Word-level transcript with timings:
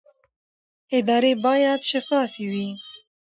ادارې 0.97 1.33
باید 1.45 1.79
شفافې 1.89 2.45
وي 2.51 2.69